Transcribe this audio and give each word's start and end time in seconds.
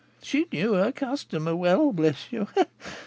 She 0.23 0.47
knew 0.51 0.73
her 0.73 0.91
customer 0.91 1.55
well, 1.55 1.91
bless 1.91 2.31
you! 2.31 2.47